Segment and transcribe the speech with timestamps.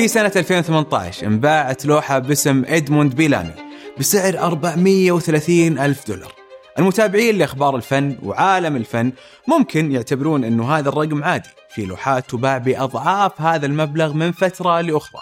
[0.00, 3.52] في سنة 2018 انباعت لوحة باسم إدموند بيلامي
[3.98, 6.32] بسعر 430 ألف دولار.
[6.78, 9.12] المتابعين لأخبار الفن وعالم الفن
[9.48, 11.48] ممكن يعتبرون أنه هذا الرقم عادي.
[11.74, 15.20] في لوحات تباع بأضعاف هذا المبلغ من فترة لأخرى.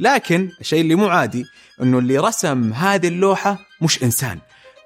[0.00, 1.44] لكن الشيء اللي مو عادي
[1.82, 4.38] أنه اللي رسم هذه اللوحة مش إنسان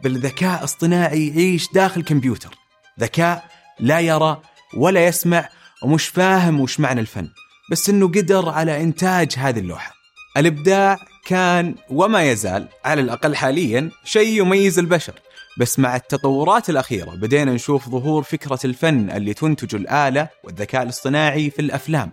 [0.05, 2.55] بل ذكاء اصطناعي يعيش داخل كمبيوتر.
[3.01, 3.45] ذكاء
[3.81, 4.41] لا يرى
[4.77, 5.49] ولا يسمع
[5.83, 7.29] ومش فاهم وش معنى الفن
[7.71, 9.93] بس إنه قدر على إنتاج هذه اللوحة.
[10.37, 10.97] الإبداع
[11.27, 15.15] كان وما يزال على الأقل حاليا شيء يميز البشر،
[15.59, 21.59] بس مع التطورات الأخيرة بدينا نشوف ظهور فكرة الفن اللي تنتج الآلة والذكاء الاصطناعي في
[21.59, 22.11] الأفلام.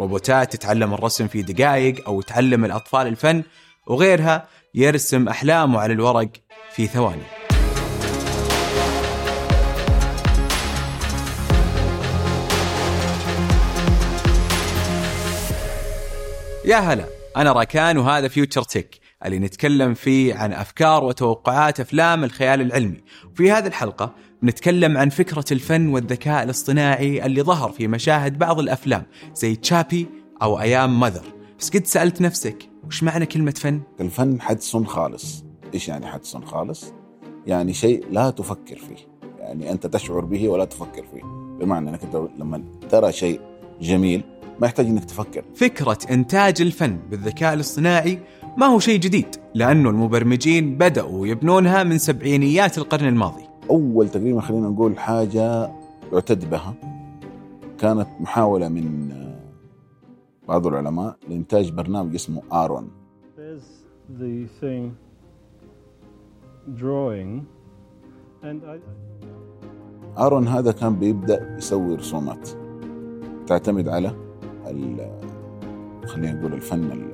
[0.00, 3.42] روبوتات تتعلم الرسم في دقائق أو تعلم الأطفال الفن
[3.86, 6.30] وغيرها يرسم أحلامه على الورق
[6.74, 7.47] في ثواني.
[16.64, 17.04] يا هلا
[17.36, 23.00] أنا راكان وهذا فيوتشر تك اللي نتكلم فيه عن أفكار وتوقعات أفلام الخيال العلمي.
[23.32, 29.06] وفي هذه الحلقة بنتكلم عن فكرة الفن والذكاء الاصطناعي اللي ظهر في مشاهد بعض الأفلام
[29.34, 30.06] زي تشابي
[30.42, 31.24] أو أيام ماذر
[31.58, 35.44] بس قد سألت نفسك وش معنى كلمة فن؟ الفن حدس خالص.
[35.74, 36.92] إيش يعني حدس خالص؟
[37.46, 39.08] يعني شيء لا تفكر فيه.
[39.38, 41.22] يعني أنت تشعر به ولا تفكر فيه.
[41.60, 42.00] بمعنى أنك
[42.38, 43.40] لما ترى شيء
[43.80, 45.44] جميل ما يحتاج إنك تفكر.
[45.54, 48.18] فكرة إنتاج الفن بالذكاء الاصطناعي
[48.56, 53.42] ما هو شيء جديد لأنه المبرمجين بدأوا يبنونها من سبعينيات القرن الماضي.
[53.70, 55.70] أول تقريبا خلينا نقول حاجة
[56.12, 56.74] يعتد بها
[57.78, 59.12] كانت محاولة من
[60.48, 62.42] بعض العلماء لإنتاج برنامج اسمه
[68.42, 68.78] I...
[70.18, 72.48] آرون هذا كان بيبدأ يسوي رسومات
[73.46, 74.27] تعتمد على
[76.06, 77.08] خلينا نقول الفن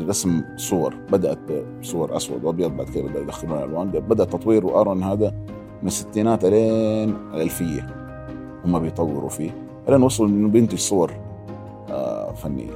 [0.00, 1.38] الرسم صور بدأت
[1.80, 5.34] بصور أسود وأبيض بعد كده بدأ يدخلون الوان بدأ تطوير ارون هذا
[5.82, 7.86] من الستينات لين الألفية
[8.64, 9.50] هم بيطوروا فيه
[9.88, 11.12] لين وصلوا إنه بينتج صور
[11.90, 12.72] آه، فنية.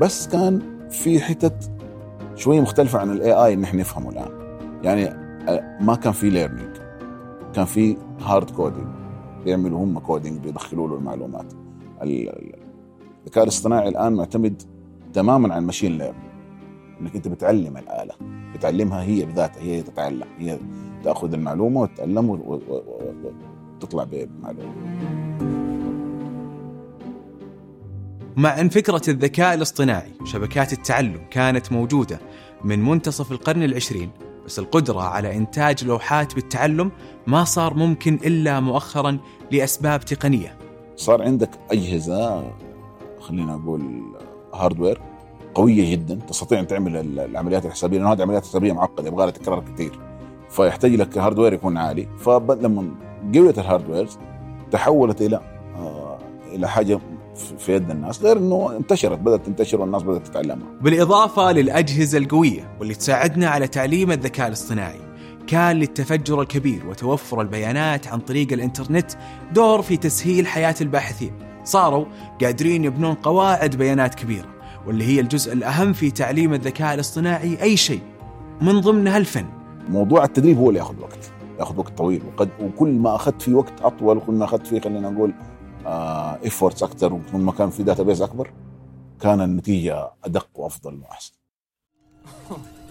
[0.00, 1.70] بس كان في حتت
[2.34, 4.30] شوية مختلفة عن ال AI اللي إحنا نفهمه الآن.
[4.82, 5.08] يعني
[5.48, 6.76] آه، ما كان في learning
[7.54, 8.86] كان في hard coding
[9.44, 11.52] بيعملوا هم coding بيدخلوا له المعلومات.
[13.26, 14.62] الذكاء الاصطناعي الآن معتمد
[15.12, 16.26] تماما على ال machine learning
[17.00, 18.14] إنك أنت بتعلم الآلة.
[18.54, 20.58] بتعلمها هي بذاتها هي تتعلم هي
[21.04, 22.30] تأخذ المعلومة وتتعلم
[23.80, 24.74] وتطلع بمعلومة.
[28.36, 32.20] مع أن فكرة الذكاء الاصطناعي وشبكات التعلم كانت موجودة
[32.64, 34.10] من منتصف القرن العشرين
[34.46, 36.90] بس القدرة على إنتاج لوحات بالتعلم
[37.26, 39.18] ما صار ممكن إلا مؤخرا
[39.52, 40.58] لأسباب تقنية.
[40.96, 42.52] صار عندك أجهزة
[43.28, 44.02] خلينا نقول
[44.54, 45.00] hardware
[45.54, 49.64] قوية جدا تستطيع أن تعمل العمليات الحسابية لأنه هذه عمليات حسابية معقدة يبغى لها تكرار
[49.74, 49.98] كثير
[50.50, 52.08] فيحتاج لك hardware يكون عالي.
[52.18, 52.94] فلما
[53.34, 54.08] قويت ال hardware
[54.70, 55.40] تحولت إلى
[55.76, 56.18] آه
[56.52, 57.00] إلى حاجة
[57.58, 60.66] في يد الناس غير إنه انتشرت بدأت تنتشر والناس بدأت تتعلمها.
[60.80, 65.00] بالإضافة للأجهزة القوية واللي تساعدنا على تعليم الذكاء الاصطناعي
[65.46, 69.10] كان للتفجر الكبير وتوفر البيانات عن طريق الإنترنت
[69.52, 71.32] دور في تسهيل حياة الباحثين.
[71.66, 72.06] صاروا
[72.40, 74.48] قادرين يبنون قواعد بيانات كبيرة
[74.86, 78.00] واللي هي الجزء الأهم في تعليم الذكاء الاصطناعي أي شيء
[78.60, 79.46] من ضمنها الفن.
[79.88, 83.80] موضوع التدريب هو اللي ياخذ وقت ياخذ وقت طويل وقد وكل ما أخذت فيه وقت
[83.82, 85.34] أطول وكل ما أخذت فيه خلينا نقول
[86.44, 88.50] efforts آه أكثر وكل ما كان في database أكبر
[89.20, 91.32] كان النتيجة أدق وأفضل وأحسن.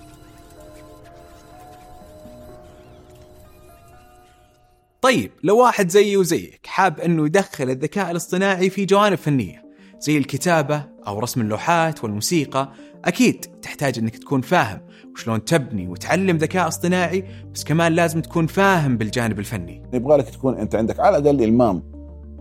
[5.05, 9.65] طيب لو واحد زيي وزيك حاب أنه يدخل الذكاء الاصطناعي في جوانب فنية
[9.99, 12.69] زي الكتابة أو رسم اللوحات والموسيقى
[13.05, 14.79] أكيد تحتاج أنك تكون فاهم
[15.13, 17.23] وشلون تبني وتعلم ذكاء اصطناعي
[17.53, 19.83] بس كمان لازم تكون فاهم بالجانب الفني.
[19.93, 21.83] يبغى لك تكون أنت عندك على الأقل إلمام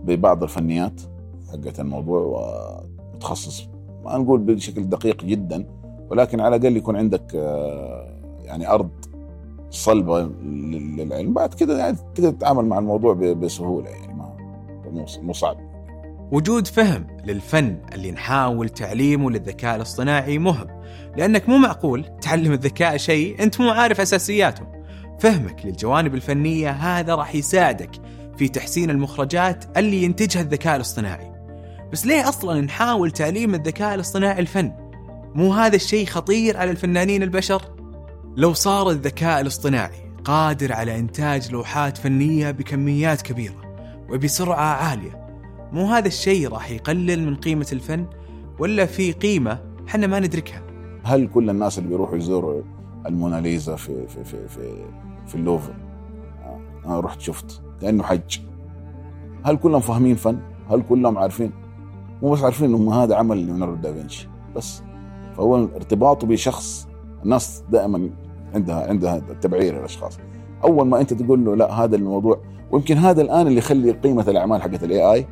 [0.03, 1.01] ببعض الفنيات
[1.51, 2.19] حقت الموضوع
[3.13, 3.67] وتخصص
[4.05, 5.67] ما نقول بشكل دقيق جدا
[6.09, 9.14] ولكن على الأقل يكون عندك آه، يعني أرض
[9.75, 11.33] صلبة للعلم.
[11.33, 14.35] بعد كده يعني تقدر تتعامل مع الموضوع بسهولة يعني ما
[15.21, 15.57] مو صعب.
[16.31, 20.67] وجود فهم للفن اللي نحاول تعليمه للذكاء الاصطناعي مهم
[21.17, 24.67] لأنك مو معقول تعلم الذكاء شيء أنت مو عارف أساسياته.
[25.19, 27.91] فهمك للجوانب الفنية هذا راح يساعدك
[28.37, 31.31] في تحسين المخرجات اللي ينتجها الذكاء الاصطناعي.
[31.91, 34.71] بس ليه أصلا نحاول تعليم الذكاء الاصطناعي الفن؟
[35.35, 37.74] مو هذا الشيء خطير على الفنانين البشر؟
[38.37, 43.61] لو صار الذكاء الاصطناعي قادر على إنتاج لوحات فنية بكميات كبيرة
[44.09, 45.27] وبسرعة عالية
[45.71, 48.05] مو هذا الشيء راح يقلل من قيمة الفن
[48.59, 50.61] ولا في قيمة حنا ما ندركها
[51.03, 52.61] هل كل الناس اللي بيروحوا يزوروا
[53.05, 54.85] الموناليزا في في في في,
[55.27, 55.75] في اللوفر
[56.85, 58.39] أنا رحت شفت كأنه حج
[59.43, 60.39] هل كلهم فاهمين فن؟
[60.69, 61.51] هل كلهم عارفين؟
[62.21, 64.81] مو بس عارفين إنه هذا عمل ليوناردو دافنشي بس
[65.37, 66.87] فهو ارتباطه بشخص
[67.23, 68.09] الناس دائما
[68.53, 70.19] عندها عندها تبعير الأشخاص.
[70.63, 72.39] أول ما أنت تقول له لا هذا الموضوع
[72.71, 75.25] ويمكن هذا الآن اللي يخلي قيمة الأعمال حقت ال AI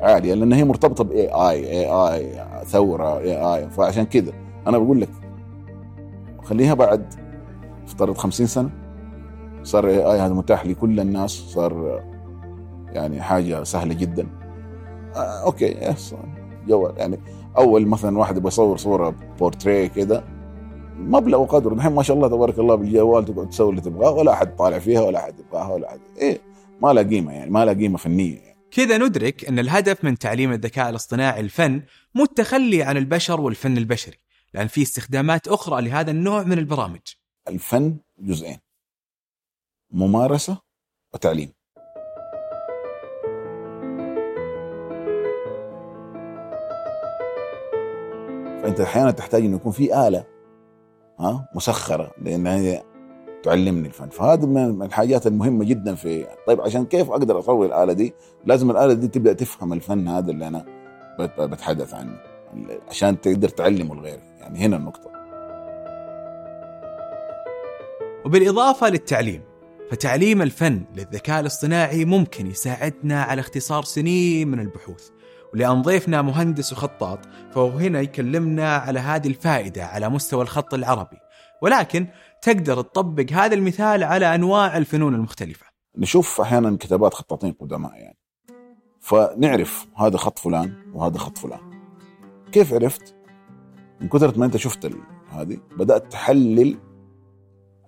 [0.00, 2.32] عالية لأن هي مرتبطة باي اي اي اي
[2.64, 4.32] ثورة اي اي فعشان كذا
[4.66, 5.08] أنا بقول لك
[6.42, 7.14] خليها بعد
[7.86, 8.70] افترض 50 سنة
[9.62, 12.02] صار AI هذا متاح لكل الناس صار
[12.92, 14.26] يعني حاجة سهلة جدا.
[15.16, 16.14] آه okay yes
[16.68, 16.92] جوال.
[16.96, 17.18] يعني
[17.56, 20.24] أول مثلا واحد يبغى يصور صورة بورتريه كذا
[20.98, 21.74] مبلغ وقدره.
[21.74, 25.00] الحين ما شاء الله تبارك الله بالجوال تقعد تسوي اللي تبغاه ولا أحد طالع فيها
[25.00, 26.00] ولا أحد يبغاها ولا أحد.
[26.18, 26.40] إيه
[26.82, 28.58] ما لها قيمة يعني ما لها قيمة فنية يعني.
[28.70, 31.82] كذا ندرك إن الهدف من تعليم الذكاء الاصطناعي الفن
[32.14, 34.16] مو التخلي عن البشر والفن البشري
[34.54, 37.00] لأن في استخدامات أخرى لهذا النوع من البرامج.
[37.48, 38.58] الفن جزئين
[39.90, 40.58] ممارسة
[41.14, 41.52] وتعليم.
[48.62, 50.33] فأنت أحيانا تحتاج إنه يكون في آلة
[51.20, 52.82] ها مسخرة لأن هي
[53.42, 54.08] تعلمني الفن.
[54.08, 58.14] فهذا من الحاجات المهمة جدا في طيب عشان كيف أقدر أسوي الآلة دي؟
[58.46, 60.64] لازم الآلة دي تبدأ تفهم الفن هذا اللي أنا
[61.38, 62.18] بتحدث عنه
[62.88, 65.10] عشان تقدر تعلمه لغيرك يعني هنا النقطة.
[68.24, 69.42] وبالإضافة للتعليم
[69.90, 75.08] فتعليم الفن للذكاء الاصطناعي ممكن يساعدنا على اختصار سنين من البحوث.
[75.54, 77.18] ولأن ضيفنا مهندس وخطاط
[77.50, 81.16] فهو هنا يكلمنا على هذه الفائدة على مستوى الخط العربي.
[81.62, 82.06] ولكن
[82.42, 85.66] تقدر تطبق هذا المثال على أنواع الفنون المختلفة.
[85.98, 88.18] نشوف أحيانا كتابات خطاطين قدماء يعني.
[89.00, 91.60] فنعرف هذا خط فلان وهذا خط فلان.
[92.52, 93.14] كيف عرفت؟
[94.00, 94.90] من كثرة ما أنت شفت
[95.30, 96.78] هذه بدأت تحلل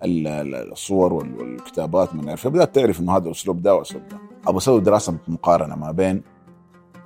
[0.03, 2.49] الصور والكتابات من عرفها.
[2.49, 4.17] بدأت تعرف إنه هذا الأسلوب ده وأسلوب ده.
[4.47, 6.23] أبغى أسوي دراسة مقارنة ما بين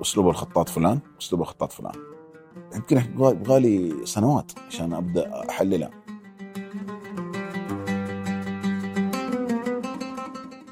[0.01, 1.93] أسلوب الخطاط فلان أسلوب الخطاط فلان.
[2.75, 5.89] يمكن يبغى لي سنوات عشان أبدأ احللها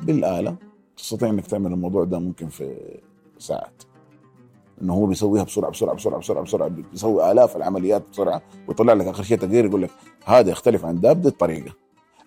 [0.02, 0.56] بالآلة
[0.98, 3.00] تستطيع إنك تعمل الموضوع ده ممكن في
[3.40, 3.84] ساعات.
[4.82, 9.24] إنه هو بيسويها بسرعة بسرعة بسرعة بسرعة بسرعة بيسوي آلاف العمليات بسرعة ويطلع لك آخر
[9.24, 9.90] شيء تقرير يقول لك
[10.26, 11.74] هذا يختلف عن ده بهذه الطريقة.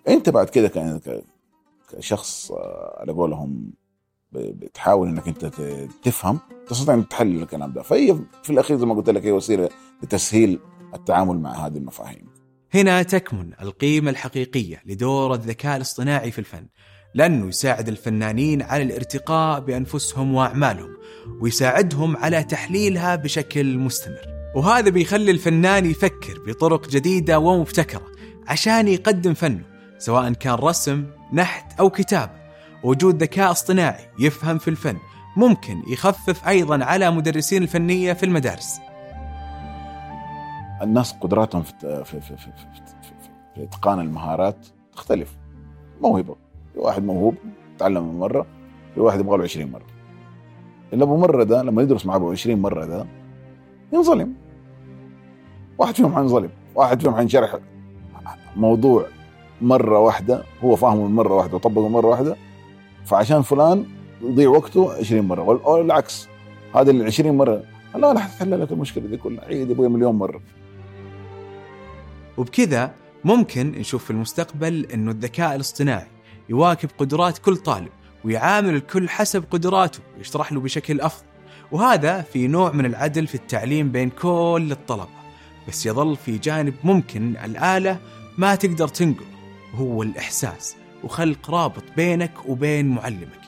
[0.07, 0.71] أنت بعد كده
[1.89, 3.71] كشخص آه، على قولهم
[4.35, 5.45] بتحاول إنك أنت
[6.03, 7.81] تفهم تستطيع إنك تحلل الكلام ده.
[7.81, 9.69] فهي في الأخير زي ما قلت لك هي وسيلة
[10.03, 10.59] لتسهيل
[10.93, 12.33] التعامل مع هذه المفاهيم.
[12.73, 16.67] هنا تكمن القيمة الحقيقية لدور الذكاء الاصطناعي في الفن
[17.15, 20.97] لأنه يساعد الفنانين على الارتقاء بأنفسهم وأعمالهم
[21.41, 24.33] ويساعدهم على تحليلها بشكل مستمر.
[24.55, 28.11] وهذا بيخلي الفنان يفكر بطرق جديدة ومبتكرة
[28.47, 29.63] عشان يقدم فنه
[29.97, 32.42] سواء كان رسم نحت أو كتابة.
[32.83, 34.97] وجود ذكاء اصطناعي يفهم في الفن
[35.37, 38.79] ممكن يخفف أيضا على مدرسين الفنية في المدارس.
[40.81, 42.51] الناس قدراتهم في في في في,
[43.55, 45.37] في, إتقان المهارات تختلف.
[46.01, 46.35] موهبه،
[46.73, 47.35] في واحد موهوب
[47.79, 48.45] تعلم مرة،
[48.93, 49.85] في واحد يبغى له 20 مرة.
[50.93, 53.05] اللي أبو مرة ده لما يدرس مع أبو 20 مرة ده
[53.93, 54.33] ينظلم.
[55.77, 57.55] واحد فيهم حينظلم، واحد فيهم حينشرح
[58.55, 59.05] موضوع
[59.61, 62.35] مرة واحدة هو فاهمه من مرة واحدة وطبقه مرة واحدة
[63.05, 63.85] فعشان فلان
[64.21, 65.41] يضيع وقته 20 مرة.
[65.41, 66.27] والعكس
[66.75, 67.63] هذا ال 20 مرة
[67.95, 69.45] لا راح تحل لك المشكلة دي كلها.
[69.45, 70.41] عيد أبوي مليون مرة.
[72.37, 72.93] وبكذا
[73.23, 76.07] ممكن نشوف في المستقبل إنه الذكاء الاصطناعي
[76.49, 77.89] يواكب قدرات كل طالب
[78.25, 81.25] ويعامل الكل حسب قدراته ويشرح له بشكل أفضل.
[81.71, 85.23] وهذا في نوع من العدل في التعليم بين كل الطلبة.
[85.67, 87.99] بس يظل في جانب ممكن الآلة
[88.37, 89.27] ما تقدر تنقله
[89.73, 90.75] وهو الإحساس.
[91.03, 93.41] وخلق رابط بينك وبين معلمك.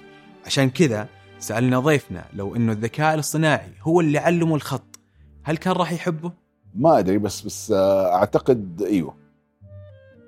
[0.46, 1.08] عشان كذا
[1.40, 5.00] سألنا ضيفنا لو إنه الذكاء الاصطناعي هو اللي علمه الخط
[5.44, 6.32] هل كان راح يحبه؟
[6.76, 9.16] ما أدري بس بس آه، أعتقد إيوه.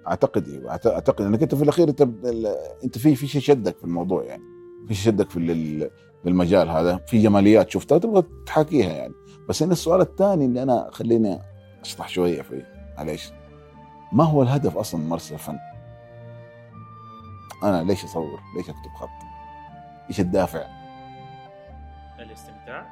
[0.07, 0.71] أعتقد إيوه.
[0.71, 2.01] أعتقد إنك أنت في الأخير أنت
[2.83, 4.43] أنت في في شيء شدك في الموضوع يعني.
[4.87, 5.89] في شيء شدك في
[6.25, 6.97] المجال هذا.
[7.07, 9.13] في جماليات شفتها تبغى تحاكيها يعني.
[9.49, 11.39] بس إن السؤال الثاني اللي أنا خليني
[11.81, 13.31] أشطح شوية فيه معليش.
[14.11, 15.57] ما هو الهدف أصلا من ممارسه الفن؟
[17.63, 19.09] أنا ليش أصور؟ ليش أكتب خط؟
[20.09, 20.67] إيش الدافع؟
[22.19, 22.87] الاستمتاع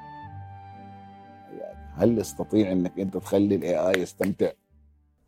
[1.59, 4.51] يعني هل يستطيع إنك أنت تخلي الاي اي يستمتع؟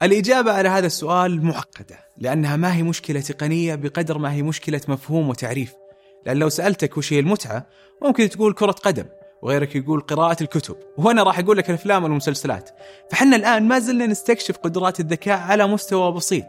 [0.03, 5.29] الإجابة على هذا السؤال معقدة لأنها ما هي مشكلة تقنية بقدر ما هي مشكلة مفهوم
[5.29, 5.75] وتعريف
[6.25, 7.65] لأن لو سألتك وش هي المتعة
[8.01, 9.05] ممكن تقول كرة قدم
[9.41, 12.69] وغيرك يقول قراءة الكتب وأنا راح أقول لك الأفلام والمسلسلات
[13.11, 16.45] فحنا الآن ما زلنا نستكشف قدرات الذكاء على مستوى بسيط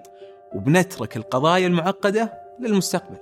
[0.55, 3.17] وبنترك القضايا المعقدة للمستقبل.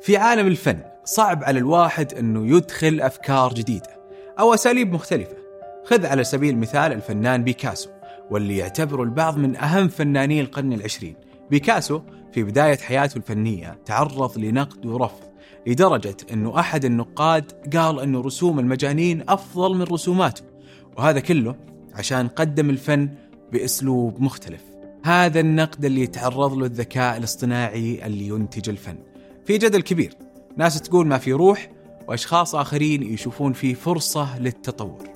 [0.00, 3.90] في عالم الفن صعب على الواحد أنه يدخل أفكار جديدة
[4.38, 5.36] أو أساليب مختلفة.
[5.84, 7.90] خذ على سبيل المثال الفنان بيكاسو
[8.30, 11.14] واللي يعتبره البعض من أهم فناني القرن العشرين.
[11.50, 12.00] بيكاسو
[12.32, 15.28] في بداية حياته الفنية تعرض لنقد ورفض
[15.66, 20.42] لدرجة أنه أحد النقاد قال أنه رسوم المجانين أفضل من رسوماته
[20.96, 21.56] وهذا كله
[21.94, 23.08] عشان قدم الفن
[23.52, 24.77] بأسلوب مختلف.
[25.04, 28.96] هذا النقد اللي يتعرض له الذكاء الاصطناعي اللي ينتج الفن.
[29.44, 30.14] في جدل كبير.
[30.56, 31.70] ناس تقول ما في روح
[32.08, 35.08] وأشخاص آخرين يشوفون فيه فرصة للتطور.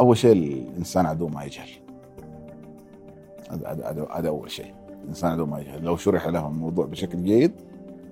[0.00, 1.68] أول شيء الإنسان عدو ما يجهل.
[4.10, 4.74] هذا أول شيء.
[5.02, 5.84] الإنسان عدو ما يجهل.
[5.84, 7.52] لو شرح له الموضوع بشكل جيد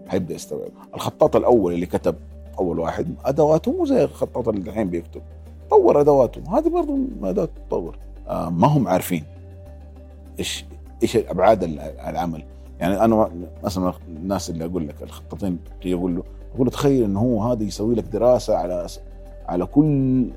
[0.08, 0.70] حيبدأ يستوعب.
[0.94, 2.16] الخطاط الأول اللي كتب
[2.58, 5.22] أول واحد أدواته مو زي الخطاط اللي الحين بيكتب.
[5.70, 6.58] طور أدواته.
[6.58, 7.98] هذه برضه اداه تطور.
[8.30, 9.24] ما هم عارفين
[10.38, 10.64] إيش
[11.02, 11.62] إيش أبعاد
[12.08, 12.44] العمل.
[12.80, 13.30] يعني أنا
[13.64, 16.22] مثلا الناس اللي أقول لك الخطاطين يقول له
[16.54, 18.86] أقول له تخيل إنه هو هذا يسوي لك دراسة على
[19.48, 19.84] على كل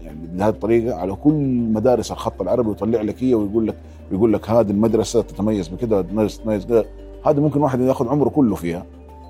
[0.03, 1.33] يعني بهذه الطريقة على كل
[1.73, 3.75] مدارس الخط العربي ويطلع لك هي ويقول لك
[4.11, 6.85] ويقول لك هذه المدرسة تتميز بكذا تتميز كذا.
[7.25, 8.85] هذه ممكن واحد ياخذ عمره كله فيها.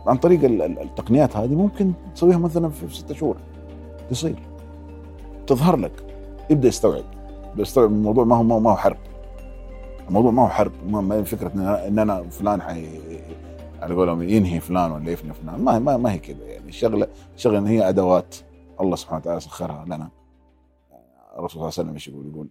[0.08, 0.44] عن طريق
[0.82, 3.38] التقنيات هذه ممكن تسويها مثلا في ستة شهور.
[4.10, 4.40] تصير.
[5.48, 5.92] تظهر لك.
[6.50, 7.04] يبدا يستوعب
[7.60, 8.98] يستوعب الموضوع ما هو ما هو حرب.
[10.08, 10.72] الموضوع ما هو حرب.
[10.92, 11.52] ما هي فكرة
[11.88, 12.88] إن أنا فلان حي
[13.82, 15.60] على قولهم ينهي فلان ولا يفني فلان.
[15.62, 18.36] ما ما, ما هي كذا يعني الشغله الشغله هي أدوات.
[18.82, 20.10] الله سبحانه وتعالى سخرها لنا.
[21.38, 22.50] الرسول صلى الله عليه وسلم إيش يقول؟ يقول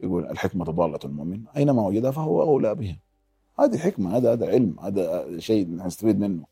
[0.00, 2.98] يقول الحكمة ضالة المؤمن أينما وجدها فهو أولى بها.
[3.60, 4.16] هذه حكمة.
[4.16, 4.76] هذا هذا علم.
[4.80, 6.44] هذا شيء نستفيد منه.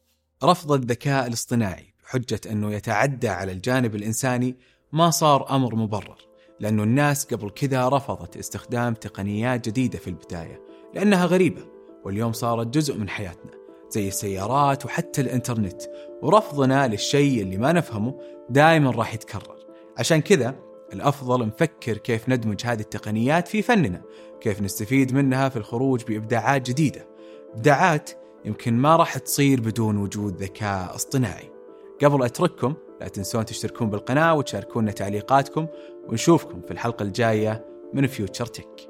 [0.45, 4.57] رفض الذكاء الاصطناعي بحجة أنه يتعدى على الجانب الإنساني
[4.93, 6.19] ما صار أمر مبرر.
[6.61, 10.63] لأنه الناس قبل كذا رفضت استخدام تقنيات جديدة في البداية
[10.95, 11.63] لأنها غريبة
[12.05, 13.59] واليوم صارت جزء من حياتنا
[13.91, 15.83] زي السيارات وحتى الإنترنت
[16.23, 19.57] ورفضنا للشيء اللي ما نفهمه دائما راح يتكرر.
[19.99, 20.55] عشان كذا
[20.93, 24.03] الأفضل نفكر كيف ندمج هذه التقنيات في فننا
[24.41, 27.07] كيف نستفيد منها في الخروج بإبداعات جديدة.
[27.55, 28.11] إبداعات
[28.45, 31.51] يمكن ما راح تصير بدون وجود ذكاء اصطناعي.
[32.03, 35.67] قبل أترككم لا تنسون تشتركون بالقناة وتشاركونا تعليقاتكم
[36.09, 38.88] ونشوفكم في الحلقة الجاية من فيوتشر تك